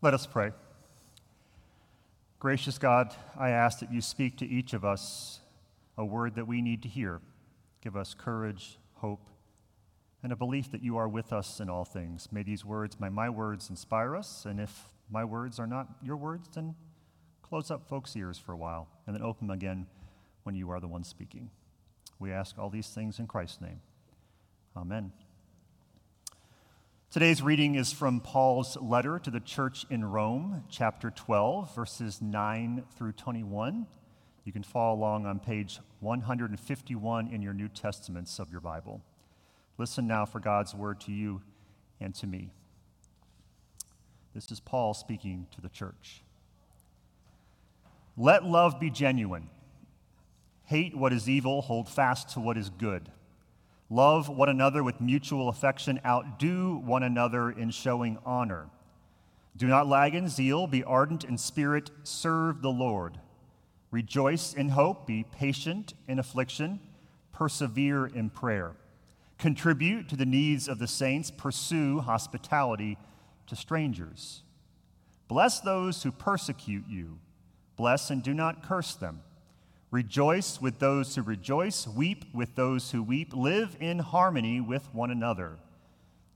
[0.00, 0.52] Let us pray.
[2.38, 5.40] Gracious God, I ask that you speak to each of us
[5.96, 7.20] a word that we need to hear.
[7.82, 9.28] Give us courage, hope,
[10.22, 12.28] and a belief that you are with us in all things.
[12.30, 16.16] May these words, may my words inspire us, and if my words are not your
[16.16, 16.76] words, then
[17.42, 19.86] close up folks' ears for a while and then open them again
[20.44, 21.50] when you are the one speaking.
[22.20, 23.80] We ask all these things in Christ's name.
[24.76, 25.10] Amen.
[27.10, 32.84] Today's reading is from Paul's letter to the church in Rome, chapter 12, verses 9
[32.98, 33.86] through 21.
[34.44, 39.00] You can follow along on page 151 in your New Testaments of your Bible.
[39.78, 41.40] Listen now for God's word to you
[41.98, 42.50] and to me.
[44.34, 46.20] This is Paul speaking to the church.
[48.18, 49.48] Let love be genuine.
[50.66, 53.10] Hate what is evil, hold fast to what is good.
[53.90, 58.68] Love one another with mutual affection, outdo one another in showing honor.
[59.56, 63.18] Do not lag in zeal, be ardent in spirit, serve the Lord.
[63.90, 66.80] Rejoice in hope, be patient in affliction,
[67.32, 68.76] persevere in prayer.
[69.38, 72.98] Contribute to the needs of the saints, pursue hospitality
[73.46, 74.42] to strangers.
[75.28, 77.18] Bless those who persecute you,
[77.76, 79.22] bless and do not curse them.
[79.90, 85.10] Rejoice with those who rejoice, weep with those who weep, live in harmony with one
[85.10, 85.58] another.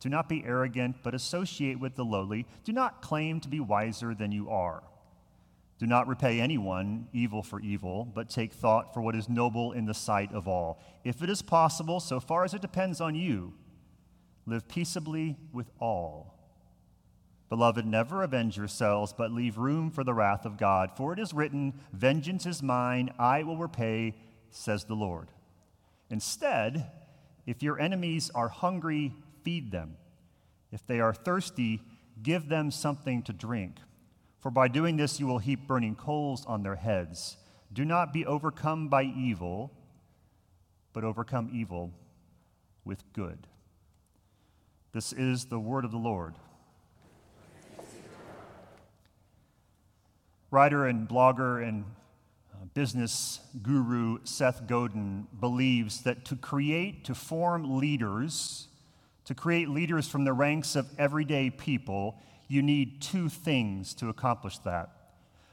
[0.01, 2.47] Do not be arrogant, but associate with the lowly.
[2.65, 4.83] Do not claim to be wiser than you are.
[5.79, 9.85] Do not repay anyone evil for evil, but take thought for what is noble in
[9.85, 10.81] the sight of all.
[11.05, 13.53] If it is possible, so far as it depends on you,
[14.47, 16.42] live peaceably with all.
[17.53, 20.91] Beloved, never avenge yourselves, but leave room for the wrath of God.
[20.97, 24.15] For it is written, Vengeance is mine, I will repay,
[24.49, 25.29] says the Lord.
[26.09, 26.91] Instead,
[27.45, 29.15] if your enemies are hungry,
[29.45, 29.99] feed them.
[30.71, 31.83] If they are thirsty,
[32.23, 33.77] give them something to drink.
[34.41, 37.37] For by doing this, you will heap burning coals on their heads.
[37.71, 39.71] Do not be overcome by evil,
[40.95, 41.93] but overcome evil
[42.83, 43.47] with good.
[44.93, 46.35] This is the word of the Lord.
[50.53, 51.87] Writer and blogger and
[52.53, 58.69] uh, business guru Seth Godin believes that to create, to form leaders,
[59.25, 62.19] to create leaders from the ranks of everyday people,
[62.49, 64.91] you need two things to accomplish that.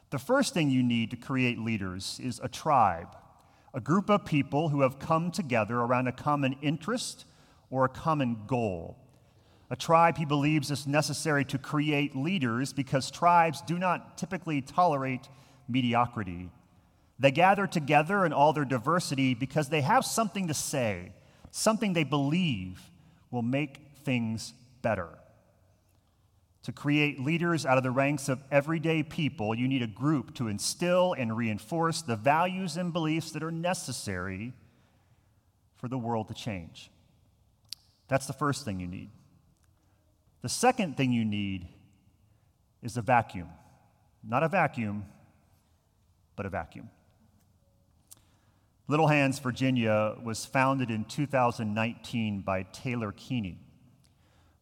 [0.09, 3.15] The first thing you need to create leaders is a tribe,
[3.73, 7.23] a group of people who have come together around a common interest
[7.69, 8.97] or a common goal.
[9.71, 15.29] A tribe, he believes, is necessary to create leaders because tribes do not typically tolerate
[15.67, 16.49] mediocrity.
[17.19, 21.11] They gather together in all their diversity because they have something to say,
[21.51, 22.81] something they believe
[23.29, 25.09] will make things better.
[26.63, 30.47] To create leaders out of the ranks of everyday people, you need a group to
[30.47, 34.53] instill and reinforce the values and beliefs that are necessary
[35.77, 36.89] for the world to change.
[38.07, 39.09] That's the first thing you need.
[40.41, 41.67] The second thing you need
[42.81, 43.49] is a vacuum.
[44.23, 45.05] Not a vacuum,
[46.35, 46.89] but a vacuum.
[48.87, 53.59] Little Hands, Virginia was founded in 2019 by Taylor Keeney.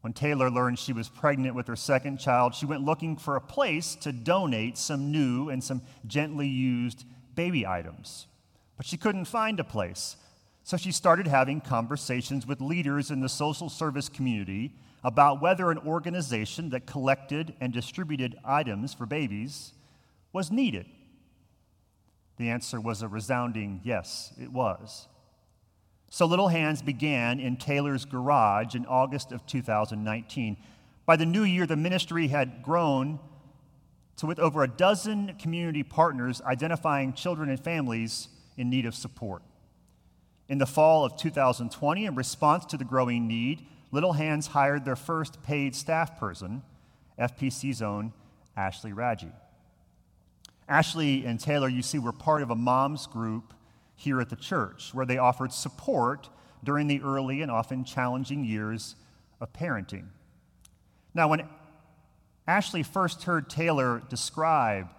[0.02, 3.42] When Taylor learned she was pregnant with her second child, she went looking for a
[3.42, 7.06] place to donate some new and some gently used
[7.36, 8.28] baby items.
[8.76, 10.18] But she couldn't find a place.
[10.67, 15.78] So she started having conversations with leaders in the social service community about whether an
[15.78, 19.72] organization that collected and distributed items for babies
[20.33, 20.85] was needed.
[22.35, 25.07] The answer was a resounding yes, it was.
[26.09, 30.57] So Little Hands began in Taylor's garage in August of 2019.
[31.05, 33.22] By the new year, the ministry had grown
[34.17, 39.41] to with over a dozen community partners identifying children and families in need of support.
[40.50, 44.96] In the fall of 2020, in response to the growing need, Little Hands hired their
[44.96, 46.63] first paid staff person,
[47.19, 48.14] FPC's own
[48.55, 49.32] Ashley Radji.
[50.70, 53.53] Ashley and Taylor, you see, were part of a mom's group
[53.96, 56.29] here at the church where they offered support
[56.64, 58.96] during the early and often challenging years
[59.40, 60.08] of parenting.
[61.14, 61.47] Now, when
[62.47, 64.90] Ashley first heard Taylor describe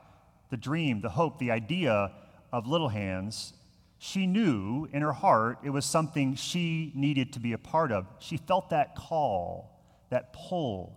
[0.50, 2.12] the dream, the hope, the idea
[2.52, 3.52] of Little Hands,
[3.98, 8.06] she knew in her heart it was something she needed to be a part of.
[8.20, 10.96] She felt that call, that pull,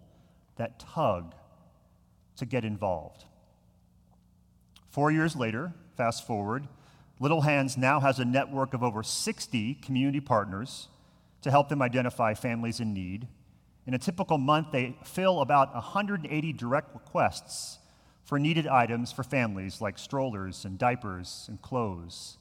[0.58, 1.34] that tug
[2.38, 3.26] to get involved.
[4.90, 6.68] Four years later, fast forward,
[7.20, 10.88] Little Hands now has a network of over 60 community partners
[11.42, 13.28] to help them identify families in need.
[13.88, 17.80] In a typical month, they fill about 180 direct requests
[18.24, 22.38] for needed items for families like strollers and diapers and clothes.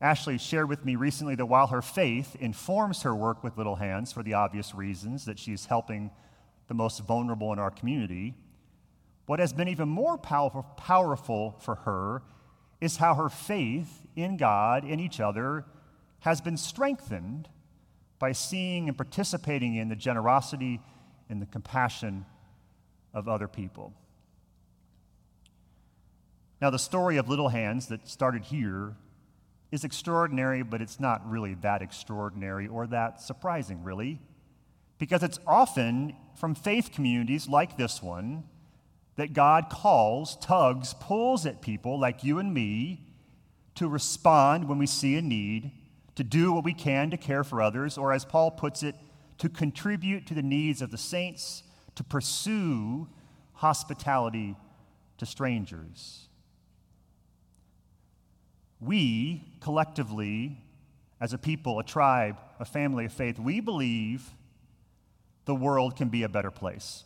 [0.00, 4.10] Ashley shared with me recently that while her faith informs her work with Little Hands
[4.12, 6.10] for the obvious reasons that she's helping
[6.68, 8.34] the most vulnerable in our community,
[9.24, 12.22] what has been even more powerful, powerful for her
[12.80, 15.64] is how her faith in God and each other
[16.20, 17.48] has been strengthened
[18.18, 20.80] by seeing and participating in the generosity
[21.28, 22.26] and the compassion
[23.14, 23.94] of other people.
[26.60, 28.96] Now, the story of Little Hands that started here
[29.70, 34.20] is extraordinary, but it's not really that extraordinary or that surprising, really,
[34.98, 38.44] because it's often from faith communities like this one
[39.16, 43.06] that God calls, tugs, pulls at people like you and me
[43.74, 45.72] to respond when we see a need,
[46.14, 48.94] to do what we can to care for others, or as Paul puts it,
[49.38, 51.62] to contribute to the needs of the saints,
[51.94, 53.08] to pursue
[53.54, 54.56] hospitality
[55.18, 56.28] to strangers.
[58.80, 60.58] We collectively,
[61.20, 64.30] as a people, a tribe, a family of faith, we believe
[65.44, 67.04] the world can be a better place.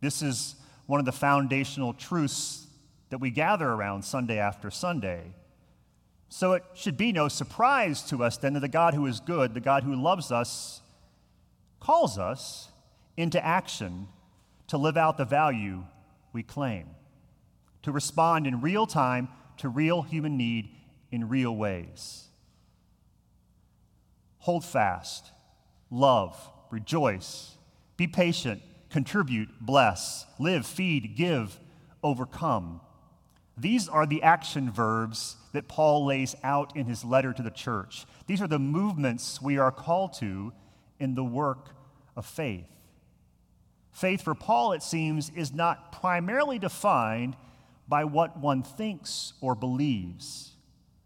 [0.00, 0.56] This is
[0.86, 2.66] one of the foundational truths
[3.10, 5.34] that we gather around Sunday after Sunday.
[6.28, 9.52] So it should be no surprise to us then that the God who is good,
[9.52, 10.80] the God who loves us,
[11.80, 12.70] calls us
[13.16, 14.06] into action
[14.68, 15.84] to live out the value
[16.32, 16.86] we claim,
[17.82, 19.28] to respond in real time
[19.60, 20.70] to real human need
[21.10, 22.28] in real ways.
[24.38, 25.32] Hold fast,
[25.90, 26.36] love,
[26.70, 27.56] rejoice,
[27.98, 31.60] be patient, contribute, bless, live, feed, give,
[32.02, 32.80] overcome.
[33.56, 38.06] These are the action verbs that Paul lays out in his letter to the church.
[38.26, 40.54] These are the movements we are called to
[40.98, 41.68] in the work
[42.16, 42.64] of faith.
[43.92, 47.36] Faith for Paul, it seems, is not primarily defined
[47.90, 50.52] by what one thinks or believes.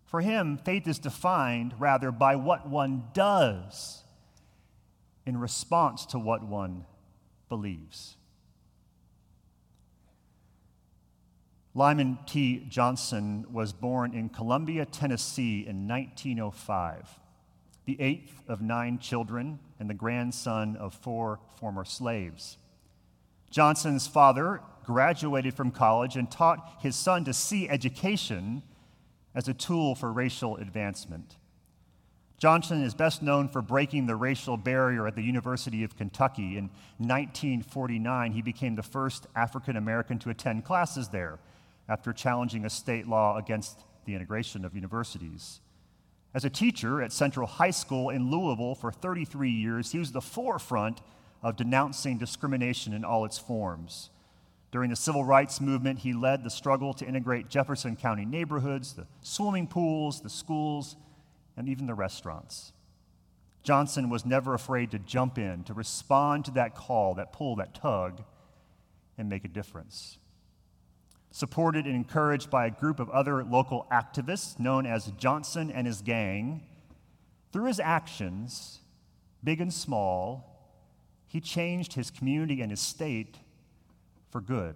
[0.05, 4.05] For him, faith is defined rather by what one does
[5.27, 6.85] in response to what one
[7.49, 8.17] believes.
[11.73, 12.67] Lyman T.
[12.69, 17.19] Johnson was born in Columbia, Tennessee in 1905,
[17.87, 22.59] the eighth of nine children and the grandson of four former slaves.
[23.51, 28.63] Johnson's father graduated from college and taught his son to see education
[29.35, 31.37] as a tool for racial advancement.
[32.39, 36.57] Johnson is best known for breaking the racial barrier at the University of Kentucky.
[36.59, 41.39] In 1949, he became the first African American to attend classes there
[41.89, 45.61] after challenging a state law against the integration of universities.
[46.35, 50.21] As a teacher at Central High School in Louisville for 33 years, he was the
[50.21, 51.01] forefront
[51.43, 54.11] of denouncing discrimination in all its forms.
[54.75, 59.07] During the civil rights movement, he led the struggle to integrate Jefferson County neighborhoods, the
[59.21, 60.97] swimming pools, the schools,
[61.57, 62.73] and even the restaurants.
[63.63, 67.73] Johnson was never afraid to jump in, to respond to that call, that pull, that
[67.73, 68.25] tug,
[69.17, 70.19] and make a difference.
[71.31, 76.03] Supported and encouraged by a group of other local activists known as Johnson and his
[76.03, 76.65] gang,
[77.53, 78.81] through his actions,
[79.45, 80.51] big and small,
[81.29, 83.37] he changed his community and his state
[84.35, 84.75] for good.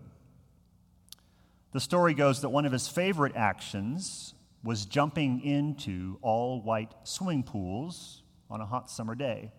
[1.73, 7.43] The story goes that one of his favorite actions was jumping into all white swimming
[7.43, 9.51] pools on a hot summer day,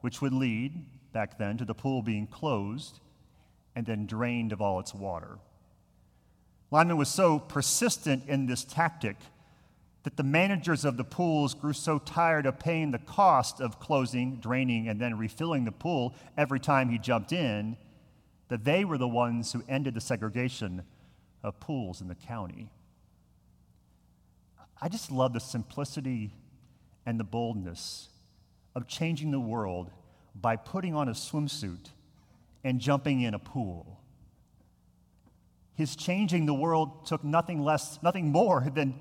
[0.00, 3.00] which would lead, back then, to the pool being closed
[3.74, 5.40] and then drained of all its water.
[6.70, 9.16] Lyman was so persistent in this tactic
[10.04, 14.36] that the managers of the pools grew so tired of paying the cost of closing,
[14.36, 17.76] draining, and then refilling the pool every time he jumped in
[18.50, 20.82] that they were the ones who ended the segregation
[21.42, 22.68] of pools in the county.
[24.82, 26.34] I just love the simplicity
[27.06, 28.08] and the boldness
[28.74, 29.90] of changing the world
[30.34, 31.90] by putting on a swimsuit
[32.64, 34.00] and jumping in a pool.
[35.74, 38.98] His changing the world took nothing less, nothing more than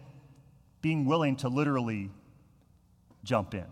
[0.81, 2.11] being willing to literally
[3.23, 3.65] jump in.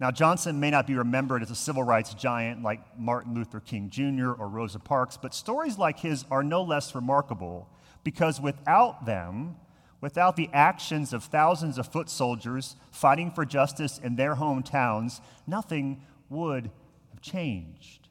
[0.00, 3.90] Now, Johnson may not be remembered as a civil rights giant like Martin Luther King
[3.90, 4.30] Jr.
[4.30, 7.68] or Rosa Parks, but stories like his are no less remarkable
[8.02, 9.56] because without them,
[10.00, 16.02] Without the actions of thousands of foot soldiers fighting for justice in their hometowns, nothing
[16.30, 16.70] would
[17.10, 18.08] have changed.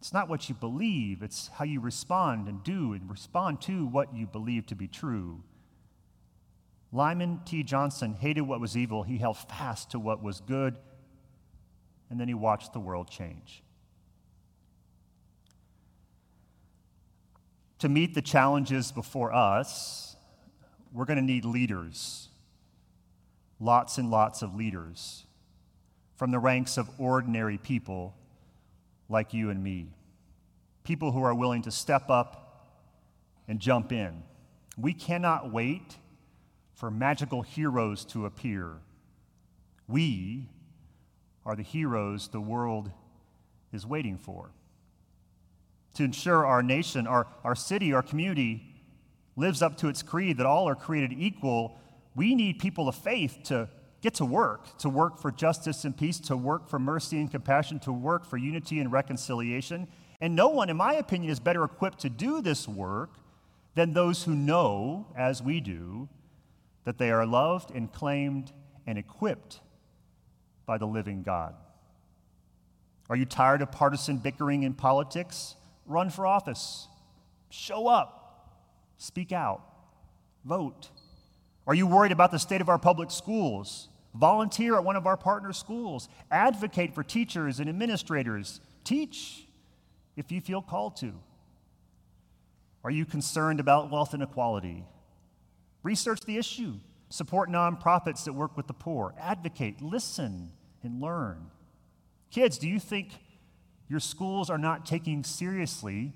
[0.00, 4.14] It's not what you believe, it's how you respond and do and respond to what
[4.14, 5.42] you believe to be true
[6.90, 7.62] Lyman T.
[7.62, 10.78] Johnson hated what was evil, he held fast to what was good,
[12.10, 13.62] and then he watched the world change.
[17.80, 20.16] To meet the challenges before us,
[20.92, 22.28] we're going to need leaders,
[23.60, 25.26] lots and lots of leaders
[26.16, 28.14] from the ranks of ordinary people
[29.08, 29.92] like you and me,
[30.82, 32.74] people who are willing to step up
[33.46, 34.22] and jump in.
[34.76, 35.96] We cannot wait
[36.78, 38.76] for magical heroes to appear.
[39.88, 40.46] We
[41.44, 42.92] are the heroes the world
[43.72, 44.52] is waiting for.
[45.94, 48.62] To ensure our nation, our, our city, our community
[49.34, 51.80] lives up to its creed that all are created equal,
[52.14, 53.68] we need people of faith to
[54.00, 57.80] get to work, to work for justice and peace, to work for mercy and compassion,
[57.80, 59.88] to work for unity and reconciliation.
[60.20, 63.14] And no one, in my opinion, is better equipped to do this work
[63.74, 66.08] than those who know, as we do,
[66.88, 68.50] that they are loved and claimed
[68.86, 69.60] and equipped
[70.64, 71.54] by the living God.
[73.10, 75.54] Are you tired of partisan bickering in politics?
[75.84, 76.88] Run for office.
[77.50, 78.54] Show up.
[78.96, 79.60] Speak out.
[80.46, 80.88] Vote.
[81.66, 83.90] Are you worried about the state of our public schools?
[84.14, 86.08] Volunteer at one of our partner schools.
[86.30, 88.62] Advocate for teachers and administrators.
[88.84, 89.46] Teach
[90.16, 91.12] if you feel called to.
[92.82, 94.86] Are you concerned about wealth inequality?
[95.82, 96.74] Research the issue.
[97.10, 99.14] Support nonprofits that work with the poor.
[99.18, 100.50] Advocate, listen,
[100.82, 101.50] and learn.
[102.30, 103.12] Kids, do you think
[103.88, 106.12] your schools are not taking seriously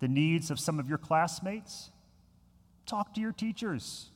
[0.00, 1.90] the needs of some of your classmates?
[2.86, 4.10] Talk to your teachers.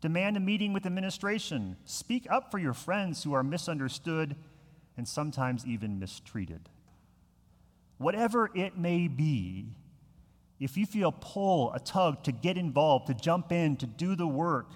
[0.00, 1.76] Demand a meeting with administration.
[1.84, 4.34] Speak up for your friends who are misunderstood
[4.96, 6.68] and sometimes even mistreated.
[7.98, 9.66] Whatever it may be,
[10.60, 14.14] if you feel a pull, a tug to get involved, to jump in, to do
[14.14, 14.72] the work,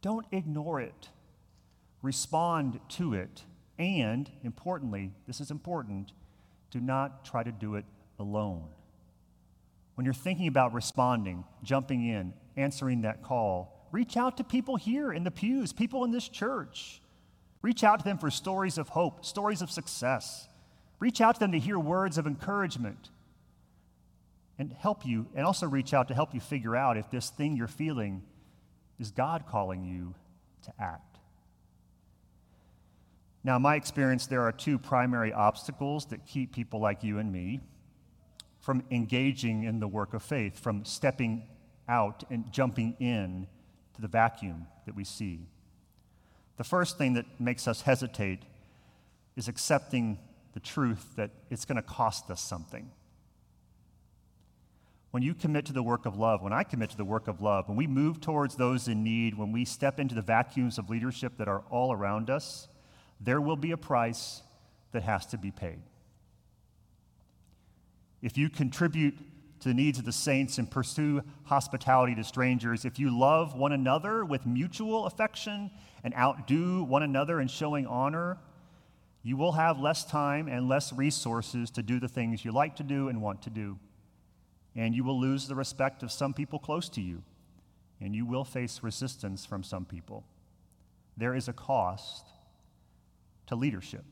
[0.00, 1.10] don't ignore it.
[2.02, 3.44] Respond to it.
[3.78, 6.12] And, importantly, this is important,
[6.70, 7.84] do not try to do it
[8.18, 8.64] alone.
[9.94, 15.12] When you're thinking about responding, jumping in, answering that call, reach out to people here
[15.12, 17.02] in the pews, people in this church.
[17.60, 20.48] Reach out to them for stories of hope, stories of success.
[21.00, 23.10] Reach out to them to hear words of encouragement
[24.60, 27.56] and help you, and also reach out to help you figure out if this thing
[27.56, 28.22] you're feeling
[28.98, 30.14] is God calling you
[30.64, 31.16] to act.
[33.42, 37.32] Now, in my experience, there are two primary obstacles that keep people like you and
[37.32, 37.60] me
[38.60, 41.48] from engaging in the work of faith, from stepping
[41.88, 43.46] out and jumping in
[43.94, 45.40] to the vacuum that we see.
[46.58, 48.42] The first thing that makes us hesitate
[49.36, 50.18] is accepting
[50.52, 52.90] the truth that it's going to cost us something
[55.10, 57.40] when you commit to the work of love, when I commit to the work of
[57.40, 60.88] love, when we move towards those in need, when we step into the vacuums of
[60.88, 62.68] leadership that are all around us,
[63.20, 64.42] there will be a price
[64.92, 65.80] that has to be paid.
[68.22, 69.18] If you contribute
[69.60, 73.72] to the needs of the saints and pursue hospitality to strangers, if you love one
[73.72, 75.70] another with mutual affection
[76.04, 78.38] and outdo one another in showing honor,
[79.22, 82.82] you will have less time and less resources to do the things you like to
[82.82, 83.78] do and want to do
[84.76, 87.22] and you will lose the respect of some people close to you,
[88.00, 90.24] and you will face resistance from some people.
[91.16, 92.26] There is a cost
[93.46, 94.04] to leadership.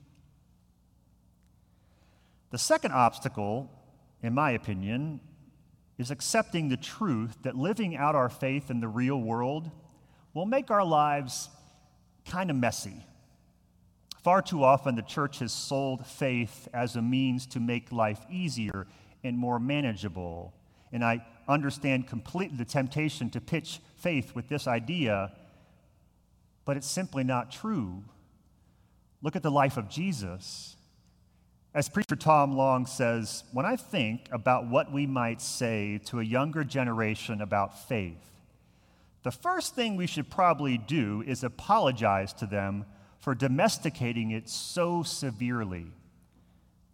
[2.50, 3.71] The second obstacle,
[4.23, 5.21] in my opinion,
[5.99, 9.71] is accepting the truth that living out our faith in the real world
[10.33, 11.49] will make our lives
[12.25, 13.05] kind of messy.
[14.23, 18.87] Far too often, the church has sold faith as a means to make life easier
[19.25, 20.54] and more manageable.
[20.92, 25.32] And I understand completely the temptation to pitch faith with this idea,
[26.64, 28.04] but it's simply not true.
[29.22, 30.76] Look at the life of Jesus.
[31.75, 36.25] As preacher Tom Long says, when I think about what we might say to a
[36.25, 38.30] younger generation about faith,
[39.22, 42.87] the first thing we should probably do is apologize to them
[43.18, 45.87] for domesticating it so severely.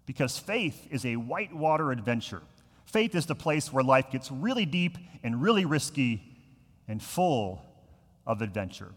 [0.06, 2.42] Because faith is a whitewater adventure.
[2.84, 6.22] Faith is the place where life gets really deep and really risky
[6.86, 7.64] and full
[8.26, 8.92] of adventure.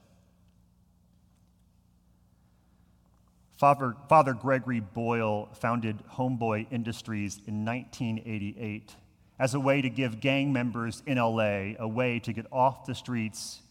[3.57, 8.95] Father, Father Gregory Boyle founded Homeboy Industries in 1988
[9.39, 12.93] as a way to give gang members in LA a way to get off the
[12.93, 13.61] streets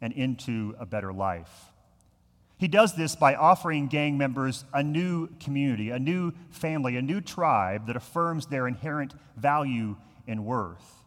[0.00, 1.72] and into a better life.
[2.58, 7.20] He does this by offering gang members a new community, a new family, a new
[7.20, 9.96] tribe that affirms their inherent value
[10.26, 11.02] and worth.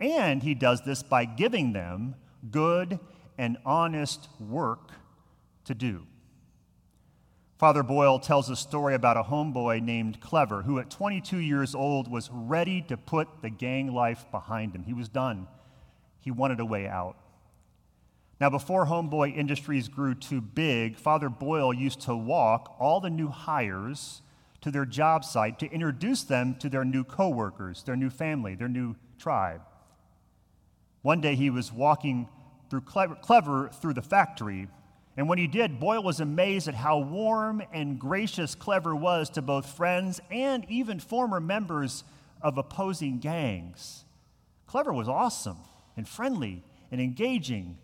[0.00, 2.14] And he does this by giving them
[2.50, 2.98] good
[3.36, 4.90] and honest work
[5.66, 6.06] to do.
[7.58, 12.10] Father Boyle tells a story about a homeboy named Clever who, at 22 years old,
[12.10, 14.84] was ready to put the gang life behind him.
[14.84, 15.46] He was done.
[16.20, 17.16] He wanted a way out.
[18.40, 23.28] Now, before Homeboy Industries grew too big, Father Boyle used to walk all the new
[23.28, 24.22] hires
[24.62, 28.68] to their job site to introduce them to their new coworkers, their new family, their
[28.68, 29.60] new tribe.
[31.02, 32.28] One day he was walking
[32.70, 34.68] through clever, clever through the factory,
[35.16, 39.42] and when he did, Boyle was amazed at how warm and gracious Clever was to
[39.42, 42.04] both friends and even former members
[42.40, 44.04] of opposing gangs.
[44.66, 45.58] Clever was awesome
[45.94, 47.76] and friendly and engaging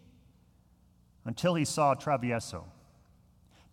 [1.26, 2.64] until he saw Travieso.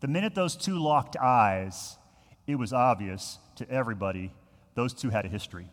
[0.02, 1.98] The minute those two locked eyes,
[2.46, 4.34] it was obvious to everybody
[4.76, 5.68] those two had a history.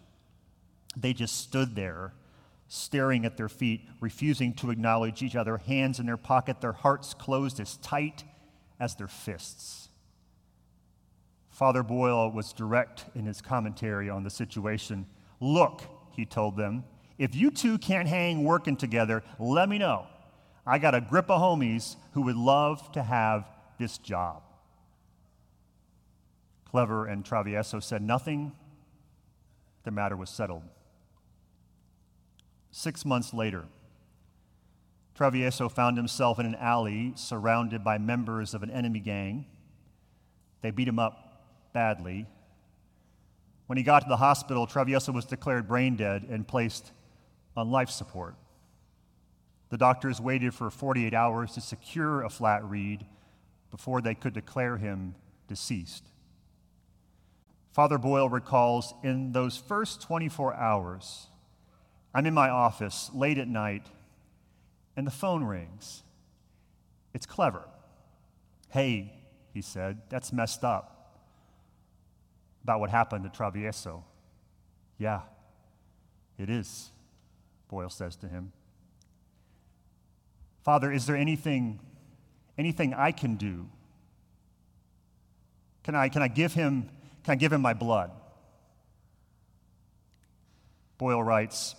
[0.96, 2.12] They just stood there,
[2.68, 7.14] staring at their feet, refusing to acknowledge each other, hands in their pocket, their hearts
[7.14, 8.24] closed as tight
[8.78, 9.88] as their fists.
[11.48, 15.06] Father Boyle was direct in his commentary on the situation.
[15.40, 15.82] Look,
[16.12, 16.84] he told them,
[17.18, 20.06] if you two can't hang working together, let me know.
[20.70, 23.44] I got a grip of homies who would love to have
[23.76, 24.44] this job.
[26.64, 28.52] Clever and Travieso said nothing.
[29.82, 30.62] The matter was settled.
[32.70, 33.64] Six months later,
[35.18, 39.46] Travieso found himself in an alley surrounded by members of an enemy gang.
[40.62, 42.26] They beat him up badly.
[43.66, 46.92] When he got to the hospital, Travieso was declared brain dead and placed
[47.56, 48.36] on life support.
[49.70, 53.06] The doctors waited for 48 hours to secure a flat read
[53.70, 55.14] before they could declare him
[55.46, 56.04] deceased.
[57.72, 61.28] Father Boyle recalls in those first 24 hours,
[62.12, 63.86] I'm in my office late at night,
[64.96, 66.02] and the phone rings.
[67.14, 67.62] It's clever.
[68.70, 69.12] Hey,
[69.54, 70.96] he said, that's messed up.
[72.64, 74.02] About what happened to Travieso.
[74.98, 75.20] Yeah,
[76.38, 76.90] it is,
[77.68, 78.52] Boyle says to him.
[80.62, 81.80] Father, is there anything,
[82.58, 83.68] anything I can do?
[85.82, 86.88] Can I, can I give him,
[87.24, 88.10] can I give him my blood?
[90.98, 91.74] Boyle writes,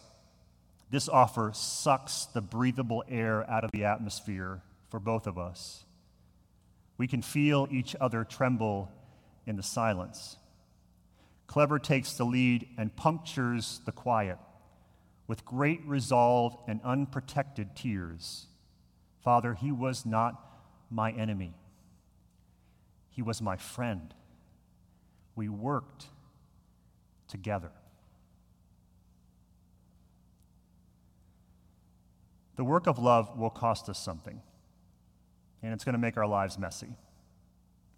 [0.90, 5.86] this offer sucks the breathable air out of the atmosphere for both of us.
[6.98, 8.92] We can feel each other tremble
[9.46, 10.38] in the silence.
[11.48, 14.38] Clever takes the lead and punctures the quiet
[15.28, 18.48] with great resolve and unprotected tears.
[19.24, 20.36] Father, he was not
[20.90, 21.54] my enemy,
[23.10, 24.14] he was my friend.
[25.34, 26.08] We worked
[27.28, 27.72] together.
[32.58, 34.42] The work of love will cost us something,
[35.64, 36.90] and it's going to make our lives messy.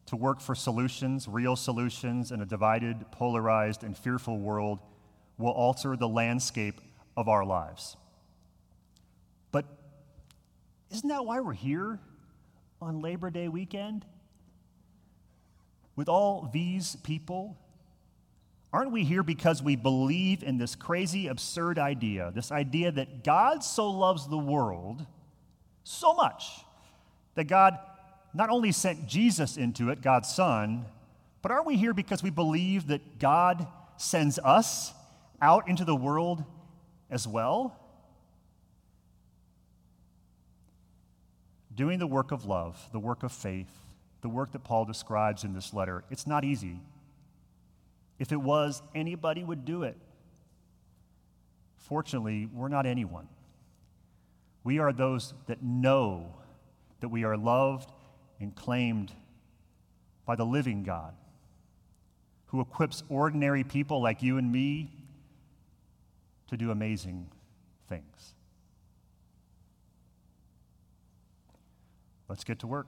[0.07, 4.79] To work for solutions, real solutions, in a divided, polarized, and fearful world
[5.38, 6.79] will alter the landscape
[7.17, 7.97] of our lives.
[9.51, 9.65] But
[10.93, 11.99] isn't that why we're here
[12.79, 14.06] on Labor Day weekend?
[15.95, 17.58] With all these people?
[18.71, 23.63] Aren't we here because we believe in this crazy, absurd idea, this idea that God
[23.63, 25.06] so loves the world
[25.84, 26.62] so much
[27.36, 27.77] that God
[28.34, 30.86] not only sent Jesus into it, God's Son,
[31.41, 34.93] but aren't we here because we believe that God sends us
[35.41, 36.43] out into the world
[37.10, 37.83] as well?
[41.75, 43.71] Doing the work of love, the work of faith,
[44.21, 46.79] the work that Paul describes in this letter, it's not easy.
[48.19, 49.97] If it was, anybody would do it.
[51.77, 53.27] Fortunately, we're not anyone.
[54.63, 56.33] We are those that know
[57.01, 57.91] that we are loved
[58.39, 59.12] and claimed
[60.25, 61.13] by the living God
[62.47, 64.91] who equips ordinary people like you and me
[66.47, 67.27] to do amazing
[67.89, 68.36] things.
[72.34, 72.88] Let's get to work.